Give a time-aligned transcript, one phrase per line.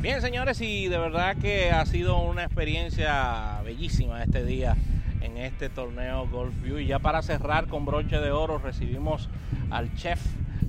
[0.00, 4.76] Bien, señores, y de verdad que ha sido una experiencia bellísima este día
[5.20, 6.78] en este torneo Golf View.
[6.78, 9.28] Y ya para cerrar con broche de oro, recibimos
[9.70, 10.20] al chef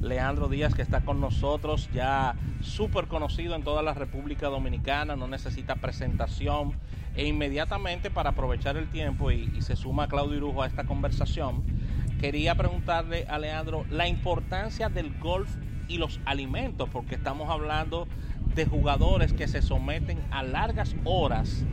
[0.01, 5.27] Leandro Díaz que está con nosotros, ya súper conocido en toda la República Dominicana, no
[5.27, 6.73] necesita presentación.
[7.15, 11.63] E inmediatamente para aprovechar el tiempo y, se suma Claudio Irujo a esta conversación,
[12.19, 15.49] quería preguntarle a Leandro la importancia del golf
[15.87, 18.07] y los alimentos, porque estamos hablando
[18.55, 21.63] de jugadores que se someten a largas horas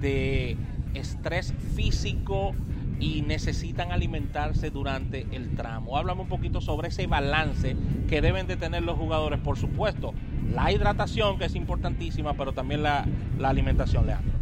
[0.00, 0.56] de
[0.94, 2.54] estrés físico
[3.00, 5.96] y necesitan alimentarse durante el tramo.
[5.96, 7.76] Háblame un poquito sobre ese balance
[8.08, 10.14] que deben de tener los jugadores, por supuesto,
[10.52, 13.06] la hidratación que es importantísima, pero también la,
[13.38, 14.38] la alimentación, Leandro.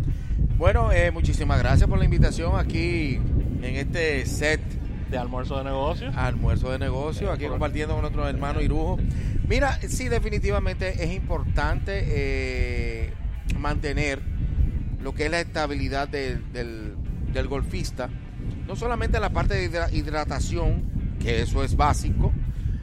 [0.56, 3.20] Bueno, eh, muchísimas gracias por la invitación aquí
[3.62, 4.60] en este set
[5.10, 6.16] de almuerzo de negocios.
[6.16, 8.98] Almuerzo de negocios, aquí compartiendo con nuestro hermano Irujo.
[9.48, 13.12] Mira, sí, definitivamente es importante eh,
[13.58, 14.20] mantener
[15.00, 16.96] lo que es la estabilidad del,
[17.48, 18.08] golfista,
[18.66, 22.32] no solamente la parte de hidratación, que eso es básico,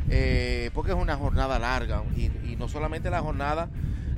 [0.10, 3.70] eh, porque es una jornada larga, y, no solamente la jornada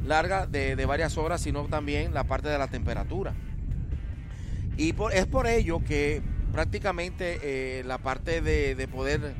[0.05, 3.33] larga de, varias horas, sino también la parte de la temperatura.
[4.77, 6.21] Y es por ello que
[6.51, 9.33] prácticamente eh, la parte de, poder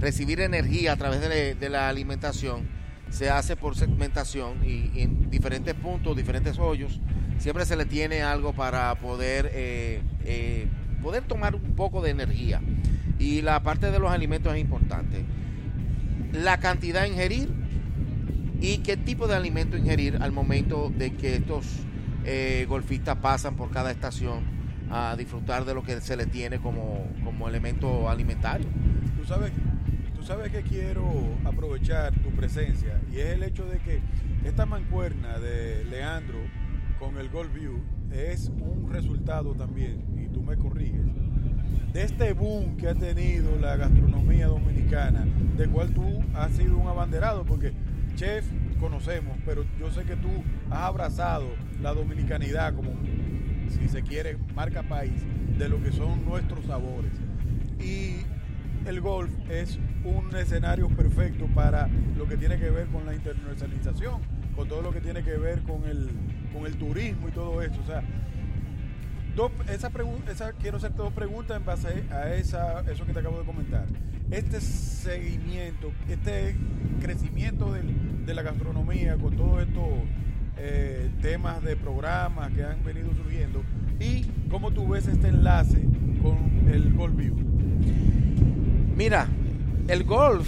[0.00, 2.68] recibir energía a través de, la alimentación
[3.10, 7.00] se hace por segmentación y, en diferentes puntos, diferentes hoyos,
[7.38, 10.66] siempre se le tiene algo para poder, eh, eh,
[11.02, 12.60] poder tomar un poco de energía.
[13.18, 15.24] Y la parte de los alimentos es importante.
[16.32, 17.50] La cantidad a ingerir
[18.60, 21.66] y qué tipo de alimento ingerir al momento de que estos
[22.68, 27.06] golfistas pasan por cada estación a disfrutar de lo que se le tiene como,
[27.48, 28.66] elemento alimentario.
[29.16, 29.52] Tú sabes,
[30.20, 31.10] tú sabes que quiero
[31.46, 34.02] aprovechar tu presencia y es el hecho de que
[34.44, 36.36] esta mancuerna de Leandro
[36.98, 37.82] con el Gold View
[38.12, 41.06] es un resultado también, y tú me corriges,
[41.94, 45.24] de este boom que ha tenido la gastronomía dominicana,
[45.56, 47.72] de cual tú has sido un abanderado, porque
[48.14, 48.44] chef
[48.78, 50.28] conocemos, pero yo sé que tú
[50.68, 51.46] has abrazado
[51.80, 52.90] la dominicanidad como
[53.68, 55.24] si se quiere, marca país
[55.56, 57.12] de lo que son nuestros sabores.
[57.78, 58.26] Y
[58.86, 64.20] el golf es un escenario perfecto para lo que tiene que ver con la internacionalización,
[64.56, 66.10] con todo lo que tiene que ver con el,
[66.52, 67.80] con el turismo y todo eso.
[67.82, 68.02] O sea,
[70.60, 73.86] quiero hacer dos preguntas en base a esa, eso que te acabo de comentar.
[74.30, 76.56] Este seguimiento, este
[77.00, 79.80] crecimiento de la gastronomía con todo esto
[80.56, 83.62] eh, temas de programas que han venido surgiendo
[83.98, 85.80] y cómo tú ves este enlace
[86.22, 87.49] con el Golf View.
[89.00, 89.28] Mira,
[89.88, 90.46] el golf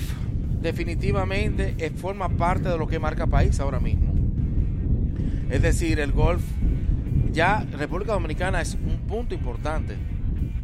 [0.60, 4.12] definitivamente forma parte de lo que marca país ahora mismo.
[5.48, 6.42] Es decir, el golf
[7.32, 9.96] ya República Dominicana es un punto importante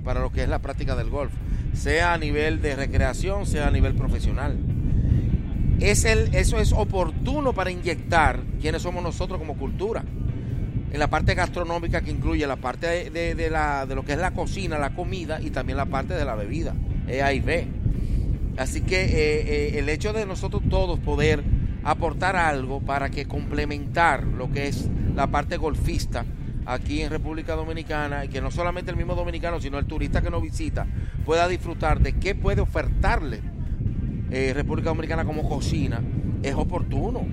[0.04, 1.32] para lo que es la práctica del golf,
[1.72, 4.58] sea a nivel de recreación, sea a nivel profesional
[5.80, 10.04] es el, eso es oportuno para inyectar quiénes somos nosotros como cultura.
[10.90, 14.32] En la parte gastronómica que incluye la parte de, la, de lo que es la
[14.32, 16.74] cocina, la comida y también la parte de la bebida,
[17.06, 17.66] E, A y B.
[18.58, 21.44] Así que eh, eh, el hecho de nosotros todos poder
[21.84, 26.26] aportar algo para que complementar lo que es la parte golfista
[26.66, 30.30] aquí en República Dominicana y que no solamente el mismo dominicano, sino el turista que
[30.30, 30.86] nos visita
[31.24, 33.40] pueda disfrutar de qué puede ofertarle
[34.30, 36.02] eh, República Dominicana como cocina,
[36.42, 37.26] es oportuno.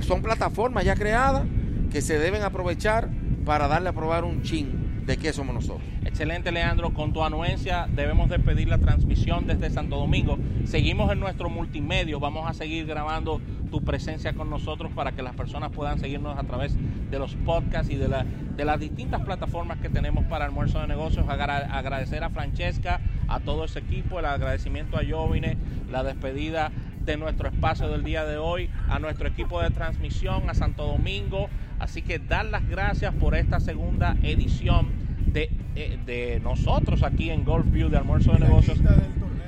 [0.00, 1.44] Son plataformas ya creadas
[1.92, 3.10] que se deben aprovechar
[3.44, 5.86] para darle a probar un chin de qué somos nosotros.
[6.10, 6.92] Excelente, Leandro.
[6.92, 10.38] Con tu anuencia debemos despedir la transmisión desde Santo Domingo.
[10.64, 12.18] Seguimos en nuestro multimedio.
[12.18, 13.40] Vamos a seguir grabando
[13.70, 16.76] tu presencia con nosotros para que las personas puedan seguirnos a través
[17.10, 18.08] de los podcasts y de,
[18.56, 21.26] de las distintas plataformas que tenemos para almuerzo de negocios.
[21.28, 25.56] Agradecer a Francesca, a todo ese equipo, el agradecimiento a Jovine,
[25.90, 26.72] la despedida
[27.04, 31.48] de nuestro espacio del día de hoy, a nuestro equipo de transmisión, a Santo Domingo.
[31.78, 37.44] Así que dar las gracias por esta segunda edición de, eh, de nosotros aquí en
[37.44, 38.80] Golf View de Almuerzo de Negocios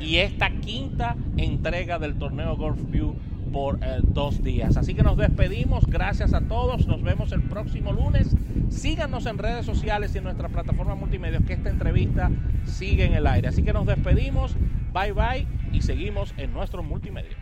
[0.01, 3.15] y esta quinta entrega del torneo Golf View
[3.53, 4.77] por eh, dos días.
[4.77, 5.87] Así que nos despedimos.
[5.87, 6.87] Gracias a todos.
[6.87, 8.35] Nos vemos el próximo lunes.
[8.71, 12.31] Síganos en redes sociales y en nuestra plataforma multimedia que esta entrevista
[12.65, 13.49] sigue en el aire.
[13.49, 14.57] Así que nos despedimos.
[14.93, 17.37] Bye bye y seguimos en nuestro multimedia.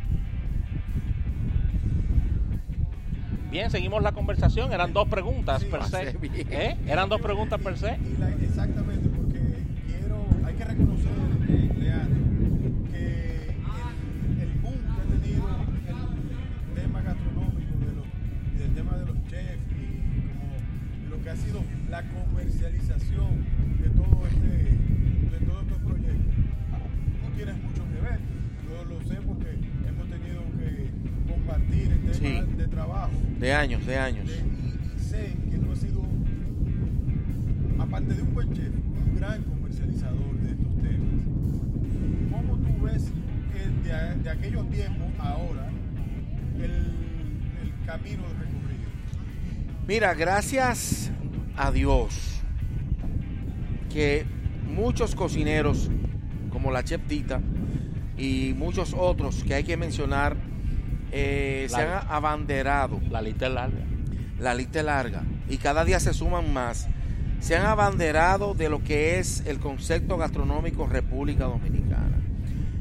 [3.51, 4.73] Bien, seguimos la conversación.
[4.73, 6.17] Eran dos preguntas per se.
[6.51, 6.77] ¿Eh?
[6.87, 7.99] Eran dos preguntas per se.
[8.43, 9.41] exactamente, porque
[9.87, 11.11] quiero, hay que reconocer,
[11.49, 12.21] eh, Leandro,
[16.75, 20.01] tema gastronómico de los, del tema de los chefs y
[21.23, 23.45] que ha sido la comercialización
[23.83, 24.70] de todo este,
[31.61, 33.13] compartir en temas de trabajo.
[33.39, 34.29] De años, de años.
[34.29, 36.03] y, y, sé que tú has sido,
[37.79, 38.73] aparte de un buen chef,
[39.07, 42.31] un gran comercializador de estos temas.
[42.31, 43.11] ¿Cómo tú ves
[43.53, 45.71] que de, de aquellos tiempos ahora
[46.57, 46.71] el,
[47.63, 48.91] el camino recorrido?
[49.87, 51.11] Mira, gracias
[51.57, 52.43] a Dios
[53.93, 54.25] que
[54.73, 55.91] muchos cocineros
[56.51, 57.41] como la Chef Tita
[58.17, 60.37] y muchos otros que hay que mencionar
[61.13, 63.01] eh, se han abanderado.
[63.11, 63.85] La lista es larga.
[64.39, 66.89] La lista es larga y cada día se suman más.
[67.41, 72.19] Se han abanderado de lo que es el concepto gastronómico República Dominicana.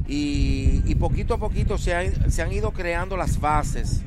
[0.07, 4.03] Y, y poquito a poquito se han, se han ido creando las bases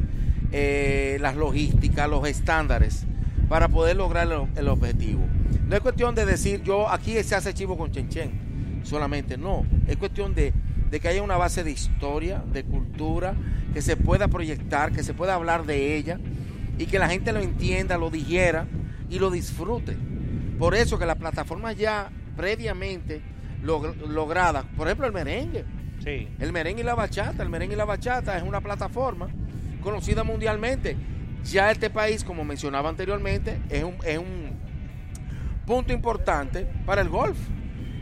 [0.55, 3.07] eh, las logísticas, los estándares
[3.49, 5.23] para poder lograr el, el, objetivo.
[5.67, 9.97] No es cuestión de decir yo aquí se hace chivo con chenchen, solamente no, es
[9.97, 10.53] cuestión de,
[10.93, 13.35] de, que haya una base de historia, de cultura,
[13.73, 16.21] que se pueda proyectar, que se pueda hablar de ella
[16.79, 18.67] y que la gente lo entienda, lo digiera
[19.09, 19.97] y lo disfrute.
[20.59, 23.23] Por eso que las plataformas ya previamente
[23.62, 25.65] log logradas, por ejemplo el merengue,
[26.05, 26.29] sí.
[26.39, 29.29] el merengue y la bachata, el merengue y la bachata es una plataforma
[29.83, 30.97] conocida mundialmente.
[31.45, 34.50] Ya este país, como mencionaba anteriormente, es un, es un
[35.67, 37.38] punto importante para el golf.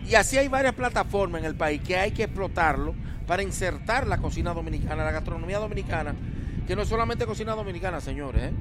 [0.09, 2.95] Y así hay varias plataformas en el país que hay que explotarlo
[3.27, 6.15] para insertar la cocina dominicana, la gastronomía dominicana,
[6.67, 8.43] que no es solamente cocina dominicana, señores.
[8.45, 8.53] ¿eh?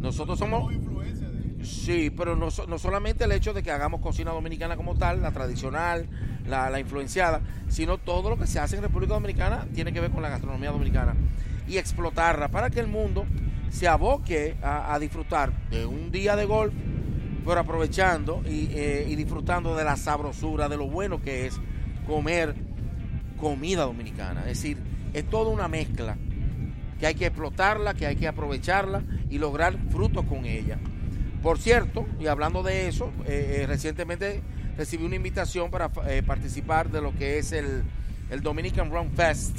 [0.00, 0.72] Nosotros somos...
[1.64, 5.30] Sí, pero no, no, solamente el hecho de que hagamos cocina dominicana como tal, la
[5.30, 6.08] tradicional,
[6.46, 10.10] la, la influenciada, sino todo lo que se hace en República Dominicana tiene que ver
[10.10, 11.14] con la gastronomía dominicana
[11.68, 13.26] y explotarla para que el mundo
[13.70, 16.74] se aboque a, a disfrutar de un día de golf,
[17.44, 21.60] pero aprovechando y, eh, y, disfrutando de la sabrosura, de lo bueno que es
[22.06, 22.54] comer
[23.38, 24.40] comida dominicana.
[24.42, 24.78] Es decir,
[25.12, 26.16] es toda una mezcla
[26.98, 30.78] que hay que explotarla, que hay que aprovecharla y lograr frutos con ella.
[31.42, 34.40] Por cierto, y hablando de eso, eh, eh, recientemente
[34.76, 37.82] recibí una invitación para participar de lo que es el,
[38.30, 39.58] el Dominican Rum Fest,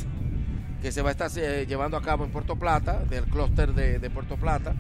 [0.84, 1.32] que se va a estar
[1.66, 4.76] llevando a cabo en Puerto Plata, del clúster de, Puerto Plata.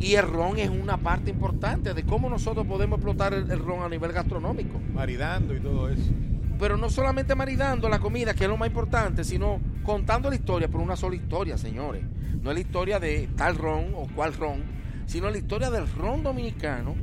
[0.00, 3.82] Y el ron es una parte importante de cómo nosotros podemos explotar el, el, ron
[3.82, 4.80] a nivel gastronómico.
[4.94, 6.10] Maridando y todo eso.
[6.58, 10.68] Pero no solamente maridando la comida, que es lo más importante, sino contando la historia
[10.68, 12.04] por una sola historia, señores.
[12.42, 14.62] No es la historia de tal ron o cual ron,
[15.06, 16.94] sino la historia del ron dominicano,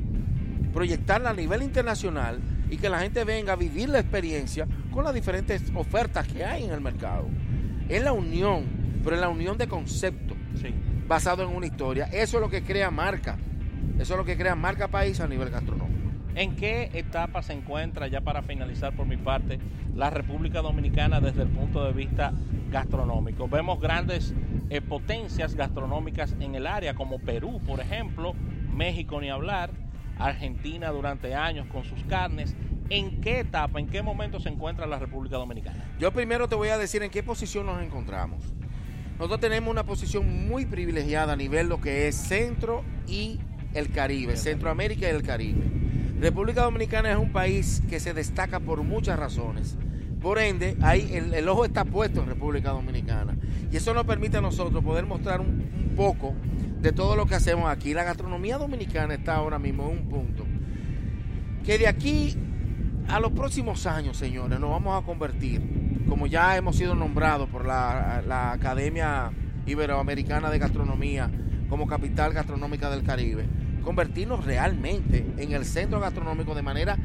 [0.73, 2.39] proyectarla a nivel internacional
[2.69, 6.63] y que la gente venga a vivir la experiencia con las diferentes ofertas que hay
[6.63, 7.27] en el mercado.
[7.89, 8.65] Es la unión,
[9.03, 10.73] pero es la unión de conceptos sí.
[11.07, 12.05] Basado en una historia.
[12.11, 13.37] Eso es lo que crea marca.
[13.99, 15.95] Eso es lo que crea marca país a nivel gastronómico.
[16.35, 19.57] ¿En qué etapa se encuentra, ya para finalizar por mi parte,
[19.95, 22.33] la República Dominicana desde el punto de vista
[22.69, 23.47] gastronómico?
[23.47, 24.33] Vemos grandes
[24.69, 28.33] eh, potencias gastronómicas en el área, como Perú, por ejemplo,
[28.73, 29.71] México ni hablar,
[30.17, 32.53] Argentina durante años con sus carnes.
[32.89, 35.85] ¿En qué etapa, en qué momento se encuentra la República Dominicana?
[35.99, 38.43] Yo primero te voy a decir en qué posición nos encontramos.
[39.17, 43.39] Nosotros tenemos una posición muy privilegiada a nivel lo que es centro y
[43.73, 45.63] el Caribe, Centroamérica y el Caribe.
[46.19, 49.77] República Dominicana es un país que se destaca por muchas razones.
[50.21, 53.37] Por ende, ahí el, el, ojo está puesto en República Dominicana.
[53.71, 56.33] Y eso nos permite a nosotros poder mostrar un, un, poco
[56.81, 57.93] de todo lo que hacemos aquí.
[57.93, 60.45] La gastronomía dominicana está ahora mismo en un punto
[61.65, 62.35] que de aquí
[63.07, 65.61] a los próximos años, señores, nos vamos a convertir,
[66.07, 69.31] como ya hemos sido nombrados por la, Academia
[69.65, 71.29] Iberoamericana de Gastronomía
[71.69, 73.45] como capital gastronómica del Caribe,
[73.83, 76.97] convertirnos realmente en el centro gastronómico de manera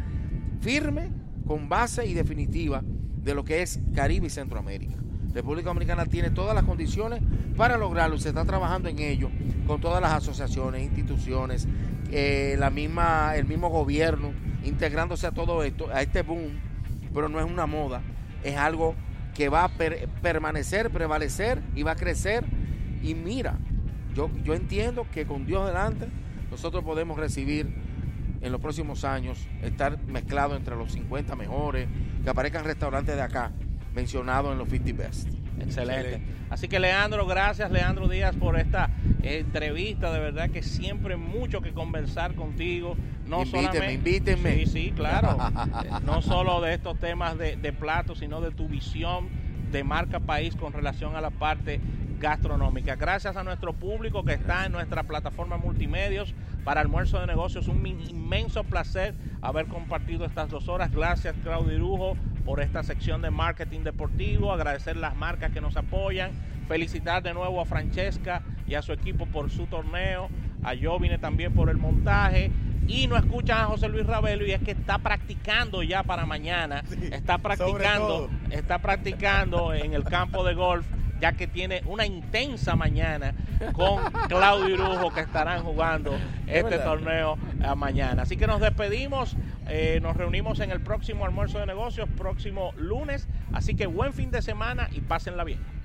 [0.61, 1.11] firme,
[1.47, 4.97] con base y definitiva de lo que es Caribe y Centroamérica.
[5.33, 7.23] República Dominicana tiene todas las condiciones
[7.57, 9.31] para lograrlo y se está trabajando en ello
[9.67, 11.69] con todas las asociaciones, instituciones,
[12.11, 14.33] eh, la misma, el mismo gobierno,
[14.65, 16.59] integrándose a todo esto, a este boom,
[17.15, 18.03] pero no es una moda,
[18.45, 18.95] es algo
[19.35, 22.45] que va a per permanecer, prevalecer y va a crecer.
[23.03, 23.59] Y mira,
[24.15, 26.09] yo, yo entiendo que con Dios delante
[26.51, 27.73] nosotros podemos recibir
[28.41, 31.89] en los próximos años, estar mezclado entre los 50 mejores,
[32.23, 33.53] que aparezcan restaurantes de acá,
[33.95, 35.40] mencionados en los 50 Best.
[35.59, 36.01] Excelente.
[36.01, 36.41] Excelente.
[36.51, 38.91] Así que Leandro, gracias Leandro Díaz por esta
[39.23, 42.97] entrevista, de verdad que siempre mucho que conversar contigo.
[43.27, 44.55] No invítenme, solamente, invítenme.
[44.59, 45.37] Sí, sí, claro.
[46.05, 49.29] no solo de estos temas de, de platos, sino de tu visión
[49.71, 51.81] de marca país con relación a la parte
[52.21, 52.99] gastronómicas.
[52.99, 57.67] Gracias a nuestro público que está en nuestra plataforma multimedios para almuerzo de negocios.
[57.67, 60.93] Un inmenso placer haber compartido estas dos horas.
[60.93, 62.17] Gracias Claudio Irujo
[62.51, 64.53] por esta sección de marketing deportivo.
[64.53, 66.33] Agradecer las marcas que nos apoyan.
[66.67, 70.29] Felicitar de nuevo a Francesca y a su equipo por su torneo.
[70.65, 72.51] A Jovine también por el montaje
[72.89, 76.83] y no escuchan a José Luis Ravelo y es que está practicando ya para mañana.
[77.13, 80.85] está practicando, está practicando en el campo de golf
[81.21, 83.35] ya que tiene una intensa mañana
[83.75, 87.37] con Claudio Irujo que estarán jugando este torneo
[87.77, 88.23] mañana.
[88.23, 89.37] Así que nos despedimos,
[89.71, 93.29] eh, nos reunimos en el próximo almuerzo de negocios, próximo lunes.
[93.53, 95.80] Así que buen fin de semana y pásenla bien.